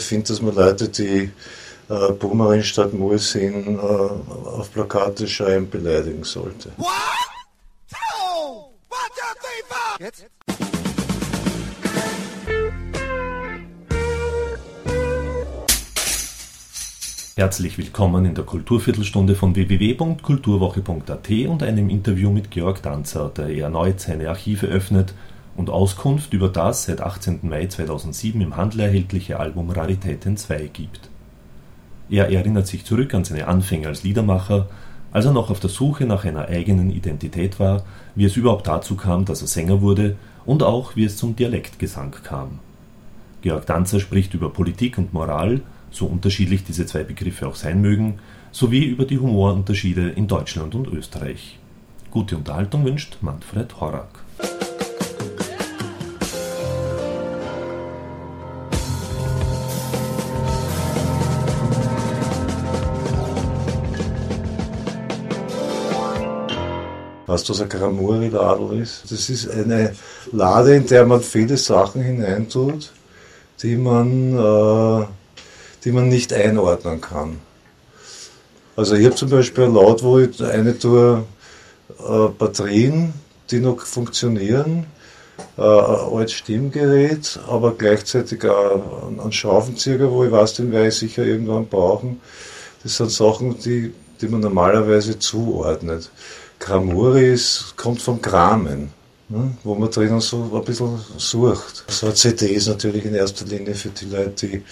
[0.00, 1.30] Ich finde, dass man Leute, die
[1.90, 6.70] äh, Boomerin statt Mursin äh, auf Plakate schreiben, beleidigen sollte.
[6.78, 6.88] One,
[7.86, 9.36] two, one, two,
[9.98, 10.04] three.
[10.04, 10.24] Jetzt?
[17.36, 24.00] Herzlich willkommen in der Kulturviertelstunde von www.kulturwoche.at und einem Interview mit Georg Danzer, der erneut
[24.00, 25.12] seine Archive öffnet
[25.56, 27.40] und Auskunft über das seit 18.
[27.42, 31.08] Mai 2007 im Handel erhältliche Album Raritäten 2 gibt.
[32.08, 34.68] Er erinnert sich zurück an seine Anfänge als Liedermacher,
[35.12, 38.96] als er noch auf der Suche nach einer eigenen Identität war, wie es überhaupt dazu
[38.96, 42.60] kam, dass er Sänger wurde und auch wie es zum Dialektgesang kam.
[43.42, 48.18] Georg Danzer spricht über Politik und Moral, so unterschiedlich diese zwei Begriffe auch sein mögen,
[48.52, 51.58] sowie über die Humorunterschiede in Deutschland und Österreich.
[52.10, 54.24] Gute Unterhaltung wünscht Manfred Horak.
[67.30, 69.04] Weißt du, was ein Gramuri-Ladel ist?
[69.08, 69.94] Das ist eine
[70.32, 72.90] Lade, in der man viele Sachen hineintut,
[73.62, 75.06] die man äh,
[75.84, 77.38] die man nicht einordnen kann.
[78.74, 81.24] Also ich habe zum Beispiel ein Laut, wo ich eine tue
[82.00, 83.14] äh, Batterien,
[83.52, 84.86] die noch funktionieren,
[85.56, 90.96] äh, ein altes Stimmgerät, aber gleichzeitig auch ein Schraubenzieher, wo ich weiß, den werde ich
[90.96, 92.20] sicher irgendwann brauchen.
[92.82, 96.10] Das sind Sachen, die, die man normalerweise zuordnet.
[96.60, 98.92] Kramuri ist, kommt vom Kramen,
[99.28, 101.84] ne, wo man drinnen so ein bisschen sucht.
[101.88, 104.62] So eine CD ist natürlich in erster Linie für die Leute, die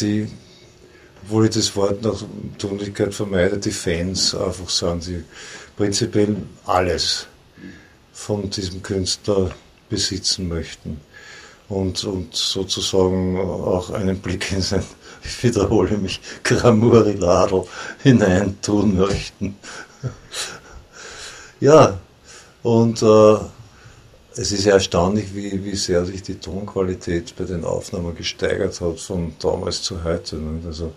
[0.00, 0.28] die,
[1.22, 2.22] obwohl ich das Wort nach
[2.58, 5.22] Tunlichkeit vermeide, die Fans einfach sagen, die
[5.76, 6.36] prinzipiell
[6.66, 7.26] alles
[8.12, 9.50] von diesem Künstler
[9.88, 11.00] besitzen möchten
[11.68, 14.84] und, und sozusagen auch einen Blick in sein,
[15.24, 17.64] ich wiederhole mich, Gramuriladel
[18.02, 19.56] hineintun möchten.
[21.60, 21.98] Ja,
[22.62, 23.36] und äh,
[24.36, 29.00] es ist ja erstaunlich, wie, wie sehr sich die Tonqualität bei den Aufnahmen gesteigert hat
[29.00, 30.36] von damals zu heute.
[30.36, 30.66] Nicht?
[30.66, 30.92] Also,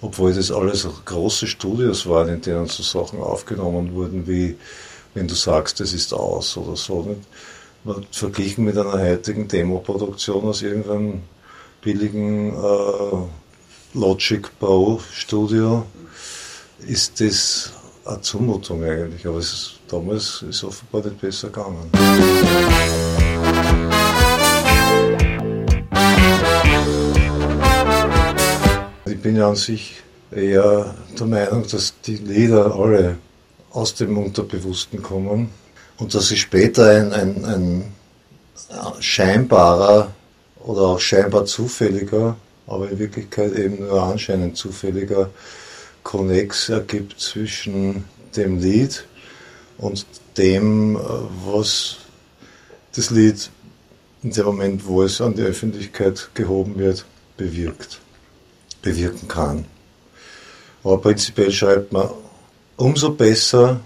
[0.00, 4.56] obwohl das alles große Studios waren, in denen so Sachen aufgenommen wurden, wie
[5.14, 7.02] wenn du sagst, es ist aus oder so.
[7.02, 8.06] Nicht?
[8.10, 11.22] Verglichen mit einer heutigen Demoproduktion aus irgendeinem
[11.82, 13.16] billigen äh,
[13.94, 15.84] Logic Pro Studio
[16.86, 17.72] ist das
[18.04, 19.26] eine Zumutung eigentlich.
[19.26, 21.90] Aber es ist damals ist offenbar nicht besser gegangen.
[29.06, 33.18] Ich bin ja an sich eher der Meinung, dass die Lieder alle
[33.70, 35.50] aus dem Unterbewussten kommen
[35.98, 37.92] und dass sie später ein, ein, ein
[39.00, 40.12] scheinbarer
[40.64, 45.30] oder auch scheinbar zufälliger, aber in Wirklichkeit eben nur anscheinend zufälliger
[46.02, 48.04] Konnex ergibt zwischen
[48.36, 49.04] dem Lied
[49.78, 51.00] und dem, äh,
[51.46, 51.96] was
[52.94, 53.50] das Lied
[54.22, 57.04] in dem Moment, wo es an die Öffentlichkeit gehoben wird,
[57.36, 58.00] bewirkt,
[58.82, 59.66] bewirken kann.
[60.82, 62.10] Aber prinzipiell schreibt man
[62.76, 63.80] umso besser,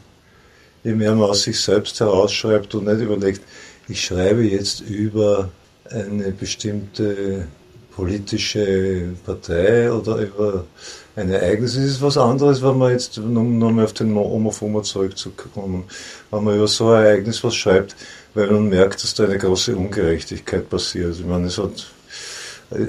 [0.84, 3.42] je mehr man aus sich selbst herausschreibt und nicht überlegt,
[3.88, 5.50] ich schreibe jetzt über
[5.90, 7.48] eine bestimmte
[7.96, 10.64] politische Partei oder über
[11.18, 11.74] ein Ereignis.
[11.74, 15.84] Es ist was anderes, wenn man jetzt, um nochmal auf den Homophomer zurückzukommen,
[16.30, 17.96] wenn man über so ein Ereignis was schreibt,
[18.34, 21.16] weil man merkt, dass da eine große Ungerechtigkeit passiert.
[21.18, 21.86] Ich meine, es hat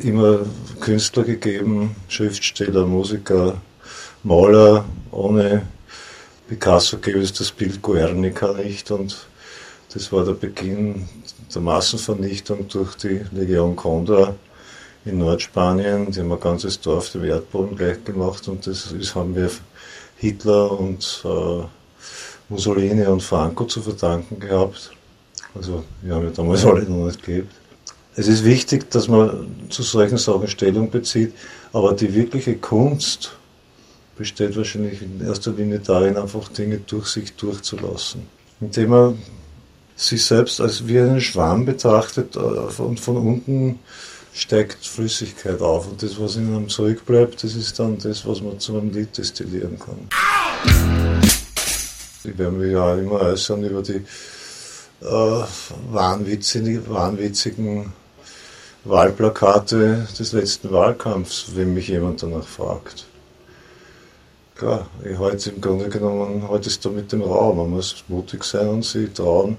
[0.04, 0.42] immer
[0.80, 3.62] Künstler gegeben, Schriftsteller, Musiker,
[4.24, 5.64] Maler, ohne
[6.48, 9.26] Picasso gäbe es das Bild Guernica nicht und
[9.94, 11.08] das war der Beginn
[11.54, 14.36] der Massenvernichtung durch die Legion Condor
[15.06, 19.36] in Nordspanien, die haben ein ganzes Dorf dem Erdboden gleich gemacht und das ist, haben
[19.36, 19.50] wir
[20.18, 21.64] Hitler und äh,
[22.50, 24.92] Mussolini und Franco zu verdanken gehabt.
[25.56, 27.54] Also wir haben ja damals alle noch nicht gelebt.
[28.16, 31.34] Es ist wichtig, dass man zu solchen Sachen Stellung bezieht,
[31.72, 33.32] aber die wirkliche Kunst
[34.18, 38.24] besteht wahrscheinlich in erster Linie darin, einfach Dinge durch sich durchzulassen.
[38.60, 39.20] Indem man
[39.96, 43.80] sich selbst als wie einen Schwamm betrachtet äh, und von unten
[44.34, 48.60] steigt Flüssigkeit auf und das, was in einem zurückbleibt, das ist dann das, was man
[48.60, 50.10] zu einem Lied destillieren kann.
[52.24, 54.04] Ich werde mich ja immer äußern über die
[55.02, 55.44] äh,
[55.92, 57.94] wahnwitzigen, wahnwitzigen
[58.84, 63.06] Wahlplakate des letzten Wahlkampfs, wenn mich jemand danach fragt.
[64.56, 68.44] Klar, ich halte im Grunde genommen, heute ist da mit dem Raum, man muss mutig
[68.44, 69.58] sein und sich trauen,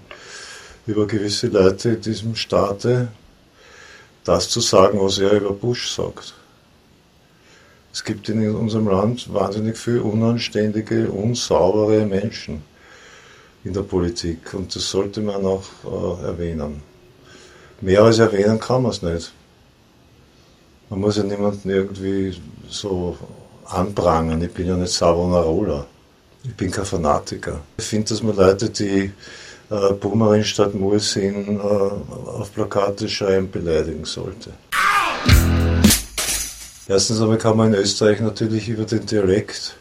[0.86, 3.08] über gewisse Leute in diesem Staate
[4.24, 6.34] das zu sagen, was er über Bush sagt.
[7.92, 12.62] Es gibt in unserem Land wahnsinnig viele unanständige, unsaubere Menschen
[13.64, 16.82] in der Politik und das sollte man auch äh, erwähnen.
[17.80, 19.32] Mehr als erwähnen kann man es nicht.
[20.88, 22.36] Man muss ja niemanden irgendwie
[22.68, 23.16] so
[23.64, 24.42] anprangern.
[24.42, 25.86] Ich bin ja nicht Savonarola.
[26.42, 27.60] Ich bin kein Fanatiker.
[27.78, 29.12] Ich finde, dass man Leute, die
[29.70, 34.52] äh, Boomerin statt Mursin äh, auf Plakate schreiben, beleidigen sollte.
[36.88, 39.76] Erstens einmal kann man in Österreich natürlich über den Dialekt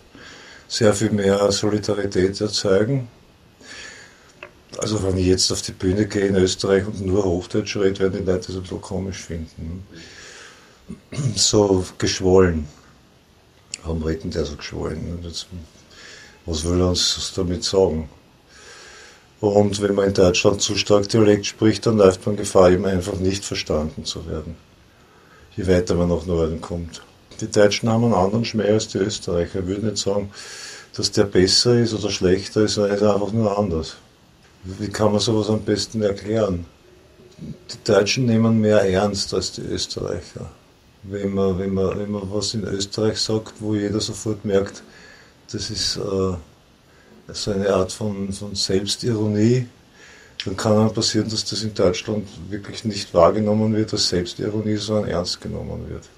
[0.67, 3.07] sehr viel mehr Solidarität erzeugen.
[4.77, 8.19] Also wenn ich jetzt auf die Bühne gehe in Österreich und nur Hochdeutsch rede, werden
[8.19, 9.87] die Leute das ein bisschen komisch finden.
[11.35, 12.67] So geschwollen.
[13.83, 15.19] Warum redet der so geschwollen?
[16.45, 18.09] was will er uns damit sagen?
[19.41, 23.15] Und wenn man in Deutschland zu stark Dialekt spricht, dann läuft man Gefahr, ihm einfach
[23.15, 24.55] nicht verstanden zu werden
[25.59, 27.01] je weiter man nach Norden kommt.
[27.41, 29.59] Die Deutschen haben einen anderen Schmäh als die Österreicher.
[29.59, 30.31] Ich würde nicht sagen,
[30.95, 33.97] dass der besser ist oder schlechter ist, sondern er ist einfach nur anders.
[34.63, 36.65] Wie kann man sowas am besten erklären?
[37.39, 40.49] Die Deutschen nehmen mehr ernst als die Österreicher.
[41.03, 44.83] Wenn man, wenn man, wenn man was in Österreich sagt, wo jeder sofort merkt,
[45.51, 46.33] das ist äh,
[47.33, 49.67] so eine Art von, von Selbstironie,
[50.45, 55.09] dann kann dann passieren, dass das in Deutschland wirklich nicht wahrgenommen wird als Selbstironie, sondern
[55.09, 56.09] ernst genommen wird.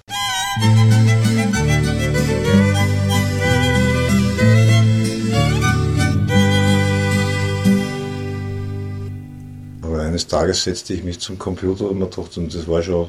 [9.82, 13.08] Aber eines Tages setzte ich mich zum Computer und mir dachte, und das war schon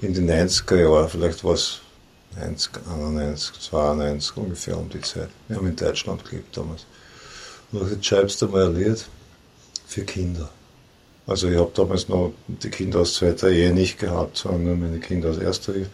[0.00, 1.80] in den 90er Jahren, vielleicht war es
[2.40, 5.28] 91, 92 ungefähr um die Zeit.
[5.48, 6.86] Wir haben in Deutschland gelebt damals.
[7.72, 9.04] Und jetzt schreibst du mal ein Lied
[9.86, 10.50] für Kinder.
[11.26, 14.98] Also ich habe damals noch die Kinder aus zweiter Ehe nicht gehabt, sondern nur meine
[14.98, 15.86] Kinder aus erster Ehe.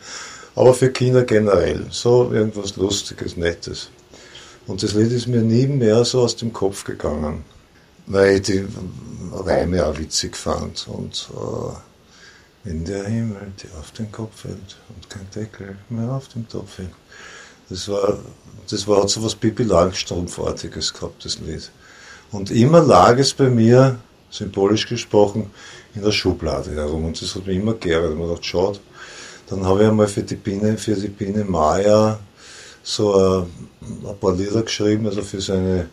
[0.55, 3.90] Aber für Kinder generell, so irgendwas Lustiges, Nettes.
[4.67, 7.44] Und das Lied ist mir nie mehr so aus dem Kopf gegangen,
[8.06, 8.64] weil ich die
[9.32, 10.88] Reime auch witzig fand.
[10.88, 11.76] Und äh,
[12.64, 16.75] wenn der Himmel dir auf den Kopf fällt und kein Deckel mehr auf dem Topf
[16.75, 16.90] fällt.
[17.69, 18.19] Das war,
[18.71, 21.71] das war, so was Bibi Langstrumpfartiges gehabt, das Lied.
[22.33, 23.99] Und immer lag es bei mir,
[24.31, 25.51] symbolisch gesprochen,
[25.95, 27.05] in der Schublade herum.
[27.07, 28.13] Und das hat mich immer geärgert.
[28.13, 28.81] Habe gedacht, schaut,
[29.49, 32.19] dann habe ich einmal für die Biene, für die Biene Maya
[32.83, 33.69] so ein,
[34.07, 35.89] ein paar Lieder geschrieben, also für seine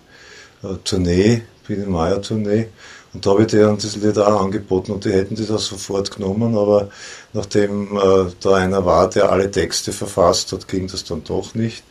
[0.64, 2.68] uh, Tournee, Biene Maya Tournee.
[3.14, 6.10] Und da habe ich denen das Lied auch angeboten und die hätten das auch sofort
[6.10, 6.90] genommen, aber
[7.34, 11.84] nachdem äh, da einer war, der alle Texte verfasst hat, ging das dann doch nicht,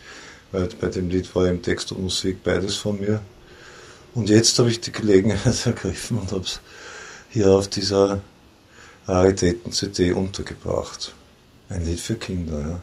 [0.50, 3.20] weil bei dem Lied war eben Text und Musik beides von mir.
[4.14, 6.60] Und jetzt habe ich die Gelegenheit ergriffen und habe es
[7.30, 8.20] hier auf dieser
[9.06, 11.14] Raritäten-CD untergebracht.
[11.68, 12.60] Ein Lied für Kinder.
[12.60, 12.80] Ja.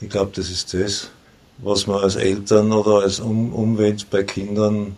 [0.00, 1.10] Ich glaube, das ist das,
[1.58, 4.96] was man als Eltern oder als um Umwelt bei Kindern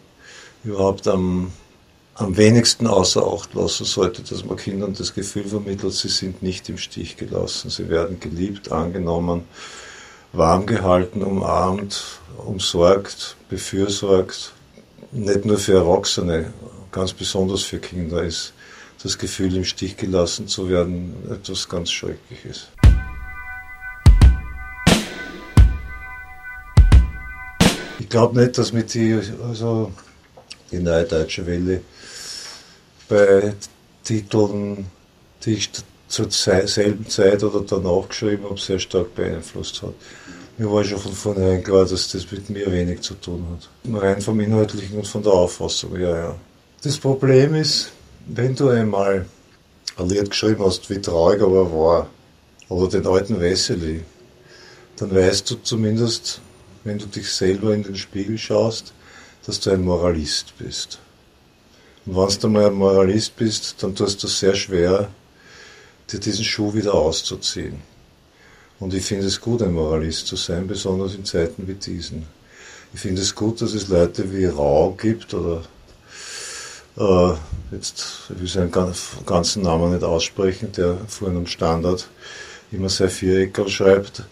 [0.65, 1.53] überhaupt am,
[2.15, 6.69] am wenigsten außer Acht lassen sollte, dass man Kindern das Gefühl vermittelt, sie sind nicht
[6.69, 9.43] im Stich gelassen, sie werden geliebt, angenommen,
[10.33, 12.03] warm gehalten, umarmt,
[12.45, 14.53] umsorgt, befürsorgt
[15.13, 16.53] nicht nur für Erwachsene,
[16.91, 18.53] ganz besonders für Kinder ist
[19.03, 22.69] das Gefühl, im Stich gelassen zu werden, etwas ganz Schreckliches.
[27.99, 29.93] Ich glaube nicht, dass mit die, also
[30.75, 31.81] die Neue Deutsche Welle
[33.09, 33.55] bei
[34.03, 34.87] Titeln,
[35.45, 35.71] die ich
[36.09, 39.95] zur selben Zeit oder danach geschrieben habe, sehr stark beeinflusst hat.
[40.57, 44.03] Mir war schon von vornherein klar, dass das mit mir wenig zu tun hat.
[44.03, 46.37] Rein vom Inhaltlichen und von der Auffassung, ja, ja.
[46.83, 47.91] Das Problem ist,
[48.27, 49.27] wenn du einmal
[49.97, 52.11] ein Lied geschrieben hast, wie traurig aber war,
[52.69, 54.03] oder den alten Wessely,
[54.97, 56.41] dann weißt du zumindest,
[56.85, 58.93] wenn du dich selber in den Spiegel schaust,
[59.47, 60.99] dass du ein Moralist bist.
[62.07, 65.09] Und wenn du mal ein Moralist bist, dann tust du es sehr schwer,
[66.11, 67.81] dir diesen Schuh wieder auszuziehen.
[68.81, 72.27] Und ich finde es gut, ein Moralist zu sein, besonders in Zeiten wie diesen.
[72.93, 75.63] Ich finde es gut, dass es Leute wie Rau gibt oder
[76.97, 77.35] äh,
[77.73, 82.09] jetzt, ich will seinen ganzen Namen nicht aussprechen, der vor einem Standard
[82.71, 84.25] immer sehr Vierecker schreibt,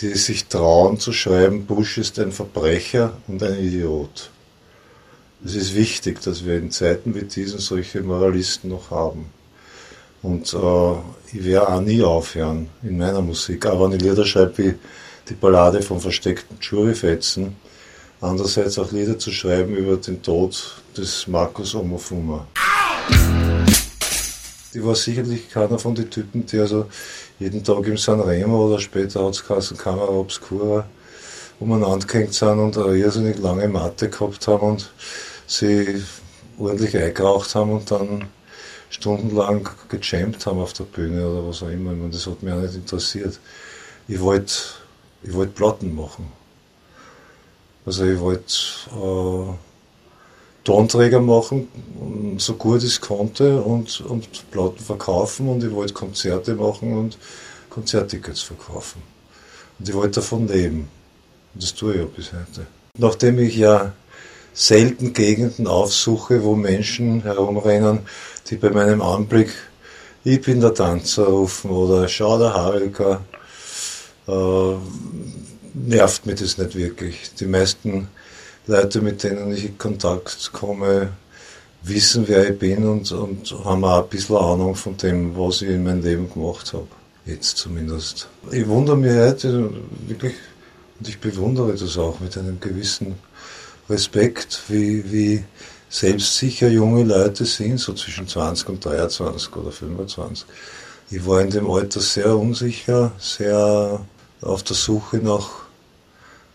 [0.00, 4.30] die sich trauen zu schreiben, Bush ist ein Verbrecher und ein Idiot.
[5.44, 9.26] Es ist wichtig, dass wir in Zeiten wie diesen solche Moralisten noch haben.
[10.20, 10.92] Und äh,
[11.32, 13.66] ich werde auch nie aufhören in meiner Musik.
[13.66, 14.74] Aber wenn ich Lieder schreibe wie
[15.28, 17.54] die Ballade vom versteckten Juryfetzen,
[18.20, 22.48] andererseits auch Lieder zu schreiben über den Tod des Markus Omofuma.
[24.74, 26.86] Die war sicherlich keiner von den Typen, die also
[27.38, 30.88] jeden Tag im Sanremo oder später hat es Kamera Obscura
[31.60, 34.90] umeinander gehängt sind und eine irrsinnig lange Matte gehabt haben und
[35.48, 36.02] sie
[36.58, 38.26] ordentlich eingeraucht haben und dann
[38.90, 41.92] stundenlang gejammt haben auf der Bühne oder was auch immer.
[41.92, 43.40] Ich meine, das hat mich auch nicht interessiert.
[44.06, 44.52] Ich wollte
[45.22, 46.30] ich wollt Platten machen.
[47.84, 48.54] Also ich wollte
[48.92, 49.54] äh,
[50.64, 51.68] Tonträger machen,
[52.38, 57.18] so gut ich konnte und, und Platten verkaufen und ich wollte Konzerte machen und
[57.70, 59.02] Konzerttickets verkaufen.
[59.78, 60.88] Und ich wollte davon leben.
[61.54, 62.66] Und das tue ich ja bis heute.
[62.98, 63.92] Nachdem ich ja
[64.58, 68.00] selten Gegenden aufsuche, wo Menschen herumrennen,
[68.50, 69.50] die bei meinem Anblick
[70.24, 73.24] ich bin der Tanzer rufen oder schau der Havelka,
[74.26, 74.74] äh,
[75.74, 77.30] nervt mich das nicht wirklich.
[77.38, 78.08] Die meisten
[78.66, 81.10] Leute, mit denen ich in Kontakt komme,
[81.82, 85.70] wissen, wer ich bin und, und haben auch ein bisschen Ahnung von dem, was ich
[85.70, 86.88] in meinem Leben gemacht habe.
[87.24, 88.28] Jetzt zumindest.
[88.50, 89.70] Ich wundere mich heute
[90.08, 90.34] wirklich,
[90.98, 93.14] und ich bewundere das auch mit einem gewissen
[93.88, 95.44] Respekt, wie, wie
[95.88, 100.46] selbstsicher junge Leute sind, so zwischen 20 und 23 oder 25.
[101.10, 104.00] Ich war in dem Alter sehr unsicher, sehr
[104.42, 105.48] auf der Suche nach,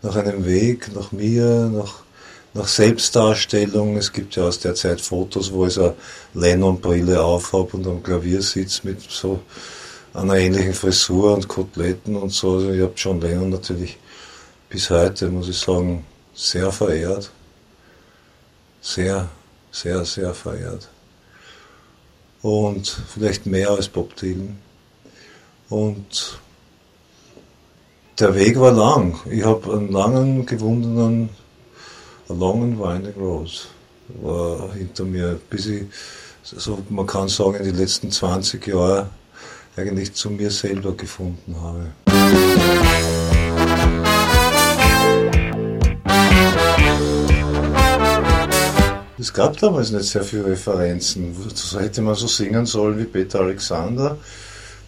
[0.02, 1.94] nach einem Weg, nach mir, nach,
[2.54, 3.96] nach Selbstdarstellung.
[3.96, 5.94] Es gibt ja aus der Zeit Fotos, wo ich eine
[6.34, 9.40] Lennon-Brille aufhab und am Klavier sitze mit so
[10.12, 12.54] einer ähnlichen Frisur und Koteletten und so.
[12.54, 13.98] Also ich habe John Lennon natürlich
[14.68, 17.30] bis heute, muss ich sagen, sehr verehrt.
[18.80, 19.28] Sehr,
[19.70, 20.88] sehr, sehr verehrt.
[22.42, 24.58] Und vielleicht mehr als Bob Dylan.
[25.70, 26.38] Und
[28.18, 29.18] der Weg war lang.
[29.30, 31.30] Ich habe einen langen, gewundenen,
[32.28, 33.68] long and winding road
[34.22, 35.84] war hinter mir, bis ich,
[36.42, 39.08] so man kann sagen, in den letzten 20 Jahren
[39.76, 41.92] eigentlich zu mir selber gefunden habe.
[49.24, 51.34] Es gab damals nicht sehr viele Referenzen.
[51.54, 54.18] So hätte man so singen sollen wie Peter Alexander.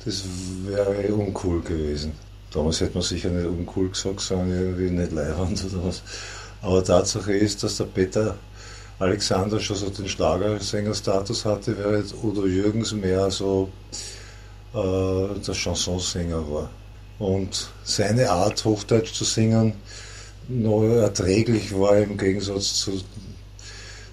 [0.05, 0.25] Das
[0.67, 2.13] wäre uncool gewesen.
[2.53, 6.03] Damals hätte man sicher nicht uncool gesagt, sondern irgendwie nicht leibend oder was.
[6.61, 8.37] Aber Tatsache ist, dass der Peter
[8.99, 13.71] Alexander schon so den Schlagersängerstatus hatte, während Udo Jürgens mehr so
[14.75, 16.71] äh, der Chansonsänger war.
[17.19, 19.73] Und seine Art, Hochdeutsch zu singen,
[20.47, 23.01] noch erträglich war im Gegensatz zu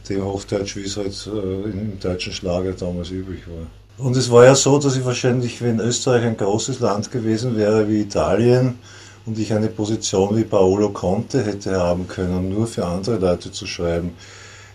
[0.10, 3.67] dem Hochdeutsch, wie es halt äh, im deutschen Schlager damals üblich war.
[3.98, 7.88] Und es war ja so, dass ich wahrscheinlich, wenn Österreich ein großes Land gewesen wäre
[7.88, 8.79] wie Italien
[9.25, 13.67] und ich eine Position wie Paolo Conte hätte haben können, nur für andere Leute zu
[13.67, 14.13] schreiben,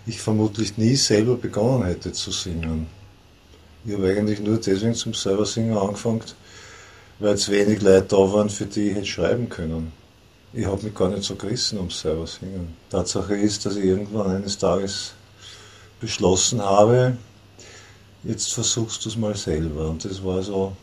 [0.06, 2.86] ich vermutlich nie selber begonnen hätte zu singen.
[3.84, 6.22] Ich habe eigentlich nur deswegen zum selber Singen angefangen,
[7.18, 9.92] weil es wenig Leute da waren, für die ich hätte schreiben können.
[10.52, 12.74] Ich habe mich gar nicht so gerissen ums selber Singen.
[12.88, 15.12] Tatsache ist, dass ich irgendwann eines Tages
[16.00, 17.16] beschlossen habe,
[18.24, 19.88] jetzt versuchst du es mal selber.
[19.88, 20.76] Und das war so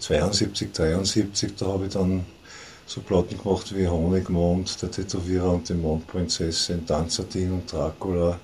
[0.00, 2.24] 72, 73, da habe ich dann
[2.86, 8.38] so Platten gemacht wie Honigmond, der Tätowierer und die Mondprinzessin, Tanzardin und Dracula.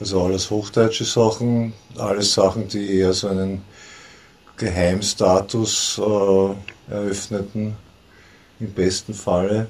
[0.00, 3.62] Also alles hochdeutsche Sachen, alles Sachen, die eher so einen
[4.56, 7.76] Geheimstatus äh, eröffneten,
[8.58, 9.68] im besten Falle.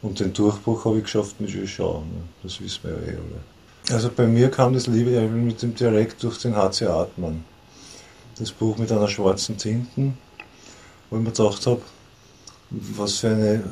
[0.00, 1.76] Und den Durchbruch habe ich geschafft mit Jules
[2.42, 3.57] Das wissen wir ja eh alle.
[3.90, 6.86] Also bei mir kam das Liebe mit dem Dialekt durch den H.C.
[6.86, 7.42] Artmann.
[8.38, 10.18] Das Buch mit einer schwarzen Tinten,
[11.08, 11.80] wo ich mir gedacht habe,
[12.70, 13.64] was für eine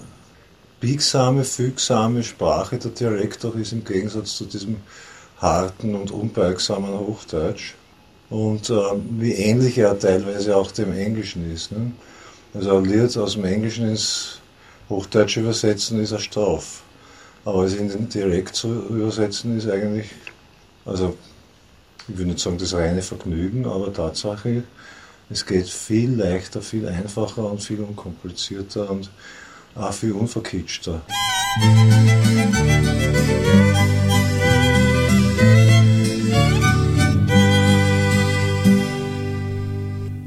[0.81, 4.77] biegsame, fügsame Sprache der Dialekt auch ist im Gegensatz zu diesem
[5.39, 7.75] harten und unbeugsamen Hochdeutsch.
[8.31, 8.75] Und äh,
[9.19, 11.73] wie ähnlich er teilweise auch dem Englischen ist.
[11.73, 11.93] Ne?
[12.55, 14.41] Also ein Lied aus dem Englischen ins
[14.89, 16.86] Hochdeutsche übersetzen ist eine Strafe.
[17.47, 20.11] Aber es in den Dialekt zu übersetzen ist eigentlich,
[20.85, 21.17] also
[22.09, 24.65] ich würde nicht sagen das reine Vergnügen, aber Tatsache,
[25.31, 29.11] es geht viel leichter, viel einfacher und viel unkomplizierter und
[29.77, 31.03] auch viel unverkitschter.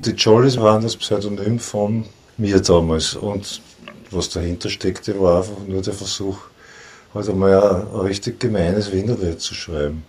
[0.06, 2.06] Die Jollies waren das Pseudonym von
[2.38, 3.62] mir damals und
[4.10, 6.38] was dahinter steckte, war einfach nur der Versuch,
[7.14, 10.04] halt einmal ein, richtig gemeines Wienerlied zu schreiben.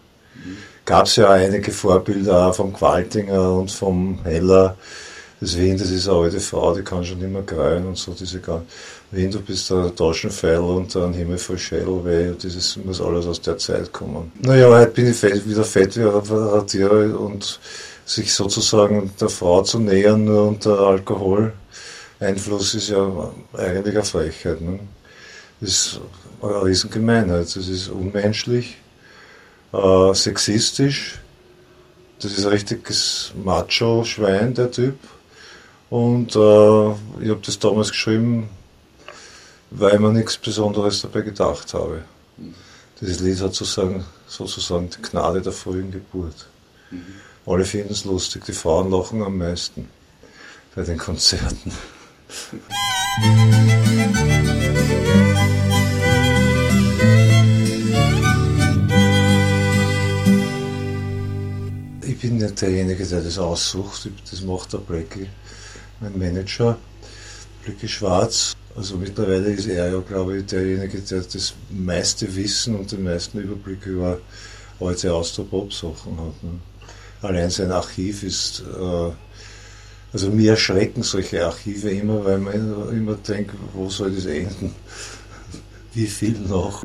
[0.84, 4.76] Gab es ja einige Vorbilder vom Qualtinger und vom Heller.
[5.40, 8.40] Das Wien, das ist eine alte Frau, die kann schon immer kreien und so, diese
[8.40, 8.66] ganzen,
[9.10, 13.40] Wien, du bist der Taschenpfeil und ein Himmel voll Schädel weh, das muss alles aus
[13.40, 14.30] der Zeit kommen.
[14.42, 17.58] Naja, heute bin ich fett, wieder fett wie ein Ratiere und
[18.04, 24.60] sich sozusagen der Frau zu nähern nur unter Alkoholeinfluss ist ja eigentlich eine Frechheit.
[24.60, 24.78] Ne?
[25.60, 26.00] ist
[26.42, 27.56] eine Riesengemeinheit.
[27.56, 28.78] Das ist unmenschlich,
[29.72, 31.20] äh, sexistisch.
[32.20, 34.98] Das ist ein richtiges Macho-Schwein, der Typ.
[35.88, 36.90] Und äh,
[37.22, 38.48] ich habe das damals geschrieben,
[39.70, 42.02] weil ich mir nichts Besonderes dabei gedacht habe.
[43.00, 46.46] Dieses Lied hat sozusagen, sozusagen die Gnade der frühen Geburt.
[46.90, 47.04] Mhm.
[47.46, 49.88] Alle finden es lustig, die Frauen lachen am meisten
[50.74, 51.72] bei den Konzerten.
[62.22, 65.26] Ich bin nicht derjenige, der das aussucht, das macht der Blackie,
[66.00, 66.76] mein Manager,
[67.64, 68.54] Blackie Schwarz.
[68.76, 73.38] Also mittlerweile ist er ja, glaube ich, derjenige, der das meiste Wissen und den meisten
[73.38, 74.18] Überblick über
[74.80, 76.42] alte Austro-Pop-Sachen hat.
[76.42, 76.60] Ne?
[77.22, 79.12] Allein sein Archiv ist, äh,
[80.12, 84.74] also mir erschrecken solche Archive immer, weil man immer denkt, wo soll das enden?
[85.94, 86.84] Wie viel noch?